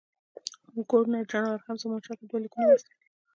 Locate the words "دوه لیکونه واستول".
2.29-2.97